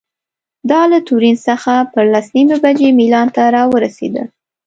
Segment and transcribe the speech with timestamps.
[0.71, 4.23] دا له تورین څخه پر لس نیمې بجې میلان ته رارسېده.